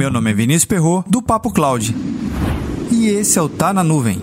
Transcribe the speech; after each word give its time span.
Meu 0.00 0.10
nome 0.10 0.30
é 0.30 0.32
Vinícius 0.32 0.64
Perro 0.64 1.04
do 1.06 1.20
Papo 1.20 1.52
Cloud. 1.52 1.94
E 2.90 3.08
esse 3.08 3.38
é 3.38 3.42
o 3.42 3.50
Tá 3.50 3.70
na 3.70 3.84
Nuvem. 3.84 4.18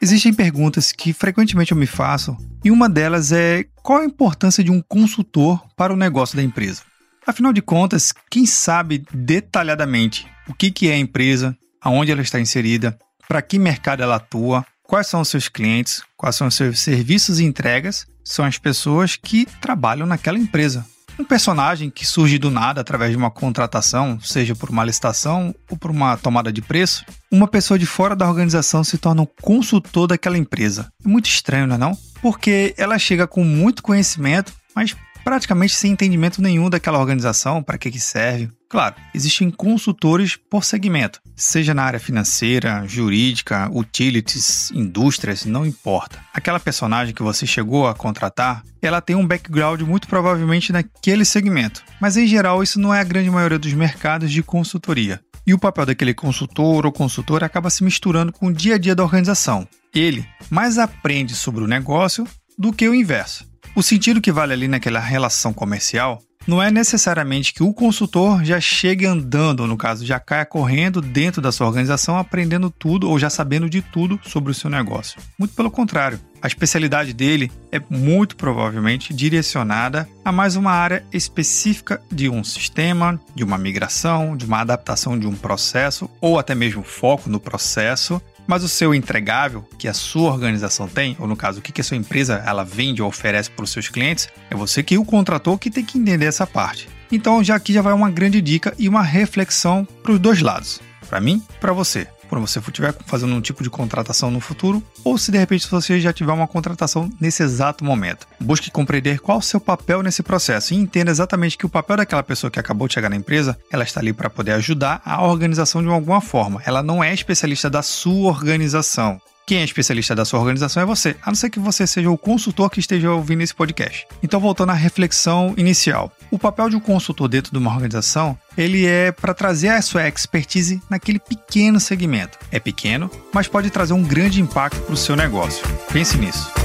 Existem 0.00 0.32
perguntas 0.32 0.90
que 0.90 1.12
frequentemente 1.12 1.72
eu 1.72 1.76
me 1.76 1.86
faço, 1.86 2.34
e 2.64 2.70
uma 2.70 2.88
delas 2.88 3.30
é 3.30 3.66
qual 3.82 3.98
a 3.98 4.06
importância 4.06 4.64
de 4.64 4.70
um 4.70 4.80
consultor 4.80 5.62
para 5.76 5.92
o 5.92 5.96
negócio 5.96 6.34
da 6.34 6.42
empresa? 6.42 6.80
Afinal 7.26 7.52
de 7.52 7.60
contas, 7.60 8.10
quem 8.30 8.46
sabe 8.46 9.04
detalhadamente 9.12 10.26
o 10.48 10.54
que 10.54 10.88
é 10.88 10.94
a 10.94 10.98
empresa, 10.98 11.54
aonde 11.82 12.10
ela 12.10 12.22
está 12.22 12.40
inserida, 12.40 12.98
para 13.28 13.42
que 13.42 13.58
mercado 13.58 14.02
ela 14.02 14.16
atua, 14.16 14.64
quais 14.82 15.06
são 15.06 15.20
os 15.20 15.28
seus 15.28 15.48
clientes, 15.48 16.02
quais 16.16 16.36
são 16.36 16.46
os 16.46 16.54
seus 16.54 16.80
serviços 16.80 17.40
e 17.40 17.44
entregas, 17.44 18.06
são 18.24 18.44
as 18.44 18.58
pessoas 18.58 19.16
que 19.16 19.46
trabalham 19.60 20.06
naquela 20.06 20.38
empresa. 20.38 20.86
Um 21.16 21.24
personagem 21.24 21.90
que 21.90 22.04
surge 22.04 22.38
do 22.38 22.50
nada 22.50 22.80
através 22.80 23.12
de 23.12 23.16
uma 23.16 23.30
contratação, 23.30 24.18
seja 24.20 24.54
por 24.54 24.68
uma 24.68 24.84
licitação 24.84 25.54
ou 25.70 25.76
por 25.76 25.90
uma 25.90 26.16
tomada 26.16 26.52
de 26.52 26.60
preço, 26.60 27.04
uma 27.30 27.46
pessoa 27.46 27.78
de 27.78 27.86
fora 27.86 28.16
da 28.16 28.28
organização 28.28 28.82
se 28.82 28.98
torna 28.98 29.22
um 29.22 29.28
consultor 29.40 30.08
daquela 30.08 30.36
empresa. 30.36 30.88
É 31.04 31.08
muito 31.08 31.26
estranho, 31.26 31.68
não 31.68 31.76
é 31.76 31.78
não? 31.78 31.98
Porque 32.20 32.74
ela 32.76 32.98
chega 32.98 33.28
com 33.28 33.44
muito 33.44 33.82
conhecimento, 33.82 34.52
mas 34.74 34.96
praticamente 35.22 35.74
sem 35.74 35.92
entendimento 35.92 36.42
nenhum 36.42 36.68
daquela 36.68 36.98
organização, 36.98 37.62
para 37.62 37.78
que, 37.78 37.90
que 37.90 38.00
serve. 38.00 38.50
Claro, 38.74 38.96
existem 39.14 39.52
consultores 39.52 40.34
por 40.34 40.64
segmento, 40.64 41.20
seja 41.36 41.72
na 41.72 41.84
área 41.84 42.00
financeira, 42.00 42.84
jurídica, 42.88 43.70
utilities, 43.72 44.72
indústrias, 44.72 45.44
não 45.44 45.64
importa. 45.64 46.18
Aquela 46.34 46.58
personagem 46.58 47.14
que 47.14 47.22
você 47.22 47.46
chegou 47.46 47.86
a 47.86 47.94
contratar, 47.94 48.64
ela 48.82 49.00
tem 49.00 49.14
um 49.14 49.24
background 49.24 49.82
muito 49.82 50.08
provavelmente 50.08 50.72
naquele 50.72 51.24
segmento, 51.24 51.84
mas 52.00 52.16
em 52.16 52.26
geral 52.26 52.64
isso 52.64 52.80
não 52.80 52.92
é 52.92 52.98
a 52.98 53.04
grande 53.04 53.30
maioria 53.30 53.60
dos 53.60 53.72
mercados 53.74 54.32
de 54.32 54.42
consultoria. 54.42 55.20
E 55.46 55.54
o 55.54 55.58
papel 55.58 55.86
daquele 55.86 56.12
consultor 56.12 56.84
ou 56.84 56.90
consultora 56.90 57.46
acaba 57.46 57.70
se 57.70 57.84
misturando 57.84 58.32
com 58.32 58.48
o 58.48 58.52
dia 58.52 58.74
a 58.74 58.78
dia 58.78 58.96
da 58.96 59.04
organização. 59.04 59.68
Ele 59.94 60.26
mais 60.50 60.78
aprende 60.78 61.36
sobre 61.36 61.62
o 61.62 61.68
negócio 61.68 62.26
do 62.58 62.72
que 62.72 62.88
o 62.88 62.94
inverso. 62.94 63.46
O 63.76 63.84
sentido 63.84 64.20
que 64.20 64.32
vale 64.32 64.52
ali 64.52 64.66
naquela 64.66 65.00
relação 65.00 65.52
comercial 65.52 66.20
não 66.46 66.62
é 66.62 66.70
necessariamente 66.70 67.52
que 67.52 67.62
o 67.62 67.72
consultor 67.72 68.44
já 68.44 68.60
chegue 68.60 69.06
andando, 69.06 69.66
no 69.66 69.76
caso, 69.76 70.04
já 70.04 70.20
caia 70.20 70.44
correndo 70.44 71.00
dentro 71.00 71.40
da 71.40 71.52
sua 71.52 71.66
organização, 71.66 72.18
aprendendo 72.18 72.70
tudo 72.70 73.08
ou 73.08 73.18
já 73.18 73.30
sabendo 73.30 73.68
de 73.68 73.80
tudo 73.80 74.20
sobre 74.24 74.50
o 74.50 74.54
seu 74.54 74.70
negócio. 74.70 75.20
Muito 75.38 75.54
pelo 75.54 75.70
contrário, 75.70 76.20
a 76.42 76.46
especialidade 76.46 77.14
dele 77.14 77.50
é 77.72 77.80
muito 77.88 78.36
provavelmente 78.36 79.14
direcionada 79.14 80.08
a 80.24 80.30
mais 80.30 80.56
uma 80.56 80.72
área 80.72 81.04
específica 81.12 82.02
de 82.12 82.28
um 82.28 82.44
sistema, 82.44 83.18
de 83.34 83.42
uma 83.42 83.56
migração, 83.56 84.36
de 84.36 84.44
uma 84.44 84.60
adaptação 84.60 85.18
de 85.18 85.26
um 85.26 85.34
processo 85.34 86.10
ou 86.20 86.38
até 86.38 86.54
mesmo 86.54 86.82
foco 86.82 87.30
no 87.30 87.40
processo 87.40 88.20
mas 88.46 88.62
o 88.62 88.68
seu 88.68 88.94
entregável, 88.94 89.66
que 89.78 89.88
a 89.88 89.94
sua 89.94 90.32
organização 90.32 90.88
tem, 90.88 91.16
ou 91.18 91.26
no 91.26 91.36
caso, 91.36 91.58
o 91.58 91.62
que 91.62 91.80
a 91.80 91.84
sua 91.84 91.96
empresa 91.96 92.42
ela 92.46 92.64
vende 92.64 93.02
ou 93.02 93.08
oferece 93.08 93.50
para 93.50 93.64
os 93.64 93.70
seus 93.70 93.88
clientes, 93.88 94.28
é 94.50 94.54
você 94.54 94.82
que 94.82 94.98
o 94.98 95.04
contratou 95.04 95.58
que 95.58 95.70
tem 95.70 95.84
que 95.84 95.98
entender 95.98 96.26
essa 96.26 96.46
parte. 96.46 96.88
Então, 97.10 97.44
já 97.44 97.54
aqui 97.54 97.72
já 97.72 97.82
vai 97.82 97.92
uma 97.92 98.10
grande 98.10 98.40
dica 98.40 98.74
e 98.78 98.88
uma 98.88 99.02
reflexão 99.02 99.86
para 100.02 100.12
os 100.12 100.18
dois 100.18 100.40
lados, 100.40 100.80
para 101.08 101.20
mim, 101.20 101.42
para 101.60 101.72
você 101.72 102.08
quando 102.28 102.46
você 102.46 102.58
estiver 102.58 102.94
fazendo 103.06 103.34
um 103.34 103.40
tipo 103.40 103.62
de 103.62 103.70
contratação 103.70 104.30
no 104.30 104.40
futuro, 104.40 104.82
ou 105.04 105.16
se 105.18 105.30
de 105.30 105.38
repente 105.38 105.68
você 105.68 106.00
já 106.00 106.12
tiver 106.12 106.32
uma 106.32 106.46
contratação 106.46 107.10
nesse 107.20 107.42
exato 107.42 107.84
momento. 107.84 108.26
Busque 108.40 108.70
compreender 108.70 109.20
qual 109.20 109.38
o 109.38 109.42
seu 109.42 109.60
papel 109.60 110.02
nesse 110.02 110.22
processo 110.22 110.74
e 110.74 110.76
entenda 110.76 111.10
exatamente 111.10 111.58
que 111.58 111.66
o 111.66 111.68
papel 111.68 111.96
daquela 111.96 112.22
pessoa 112.22 112.50
que 112.50 112.60
acabou 112.60 112.88
de 112.88 112.94
chegar 112.94 113.08
na 113.08 113.16
empresa, 113.16 113.58
ela 113.70 113.84
está 113.84 114.00
ali 114.00 114.12
para 114.12 114.30
poder 114.30 114.52
ajudar 114.52 115.00
a 115.04 115.22
organização 115.22 115.82
de 115.82 115.88
alguma 115.88 116.20
forma. 116.20 116.62
Ela 116.64 116.82
não 116.82 117.02
é 117.02 117.12
especialista 117.12 117.68
da 117.70 117.82
sua 117.82 118.30
organização. 118.30 119.20
Quem 119.46 119.58
é 119.58 119.64
especialista 119.64 120.14
da 120.14 120.24
sua 120.24 120.40
organização 120.40 120.82
é 120.82 120.86
você, 120.86 121.16
a 121.22 121.30
não 121.30 121.34
ser 121.34 121.50
que 121.50 121.58
você 121.58 121.86
seja 121.86 122.10
o 122.10 122.16
consultor 122.16 122.70
que 122.70 122.80
esteja 122.80 123.12
ouvindo 123.12 123.42
esse 123.42 123.54
podcast. 123.54 124.06
Então, 124.22 124.40
voltando 124.40 124.70
à 124.70 124.74
reflexão 124.74 125.52
inicial. 125.58 126.10
O 126.30 126.38
papel 126.38 126.70
de 126.70 126.76
um 126.76 126.80
consultor 126.80 127.28
dentro 127.28 127.52
de 127.52 127.58
uma 127.58 127.70
organização, 127.70 128.38
ele 128.56 128.86
é 128.86 129.12
para 129.12 129.34
trazer 129.34 129.68
a 129.68 129.82
sua 129.82 130.08
expertise 130.08 130.82
naquele 130.88 131.18
pequeno 131.18 131.78
segmento. 131.78 132.38
É 132.50 132.58
pequeno, 132.58 133.10
mas 133.34 133.46
pode 133.46 133.68
trazer 133.68 133.92
um 133.92 134.02
grande 134.02 134.40
impacto 134.40 134.80
para 134.80 134.94
o 134.94 134.96
seu 134.96 135.14
negócio. 135.14 135.62
Pense 135.92 136.16
nisso. 136.16 136.63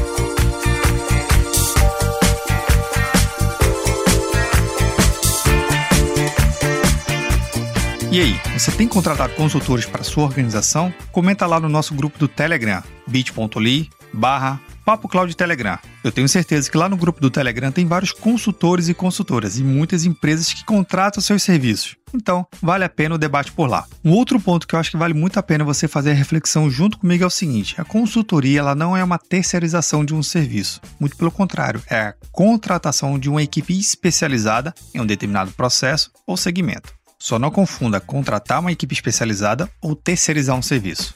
E 8.12 8.20
aí, 8.20 8.42
você 8.58 8.72
tem 8.72 8.88
contratado 8.88 9.36
consultores 9.36 9.86
para 9.86 10.03
sua 10.03 10.24
organização? 10.24 10.92
Comenta 11.12 11.46
lá 11.46 11.59
no 11.59 11.70
nosso 11.70 11.94
grupo 11.94 12.18
do 12.18 12.28
Telegram, 12.28 12.81
bit.ly 13.06 13.88
barra 14.12 14.59
Papo 14.84 15.08
Cloud 15.08 15.36
Telegram. 15.36 15.78
Eu 16.03 16.12
tenho 16.12 16.28
certeza 16.28 16.72
que 16.72 16.75
lá 16.75 16.90
no 16.90 16.97
grupo 16.97 17.22
do 17.22 17.30
Telegram 17.30 17.72
tem 17.72 17.86
vários 17.86 18.12
consultores 18.12 18.90
e 18.90 18.96
consultoras 18.96 19.59
e 19.59 19.64
muitas 19.64 20.06
empresas 20.06 20.52
que 20.52 20.66
contratam 20.66 21.22
seus 21.22 21.44
serviços. 21.44 21.96
Então, 22.12 22.47
vale 22.59 22.84
a 22.84 22.90
pena 22.90 23.14
o 23.14 23.20
debate 23.20 23.52
por 23.52 23.70
lá. 23.70 23.86
Um 24.03 24.14
outro 24.14 24.40
ponto 24.40 24.68
que 24.68 24.74
eu 24.74 24.80
acho 24.80 24.90
que 24.90 24.97
vale 24.97 25.14
muito 25.14 25.38
a 25.38 25.44
pena 25.44 25.64
você 25.64 25.88
fazer 25.88 26.09
a 26.09 26.16
reflexão 26.16 26.68
junto 26.68 26.97
comigo 26.97 27.24
é 27.24 27.28
o 27.28 27.30
seguinte: 27.30 27.80
a 27.80 27.86
consultoria 27.86 28.62
ela 28.62 28.74
não 28.74 28.97
é 28.97 29.03
uma 29.03 29.20
terceirização 29.20 30.03
de 30.03 30.16
um 30.16 30.24
serviço. 30.24 30.81
Muito 31.00 31.16
pelo 31.16 31.30
contrário, 31.30 31.84
é 31.88 32.00
a 32.00 32.16
contratação 32.31 33.20
de 33.20 33.30
uma 33.30 33.44
equipe 33.44 33.78
especializada 33.78 34.74
em 34.96 35.00
um 35.00 35.06
determinado 35.06 35.52
processo 35.52 36.09
ou 36.26 36.36
segmento. 36.36 36.99
Só 37.22 37.38
não 37.38 37.52
confunda 37.52 38.00
contratar 38.00 38.62
uma 38.62 38.72
equipe 38.72 38.94
especializada 38.94 39.69
ou 39.81 39.94
terceirizar 39.94 40.56
um 40.56 40.62
serviço. 40.62 41.13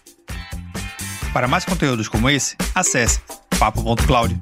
Para 1.31 1.47
mais 1.47 1.63
conteúdos 1.63 2.09
como 2.09 2.29
esse, 2.29 2.57
acesse 2.75 3.21
papo.cloud. 3.57 4.37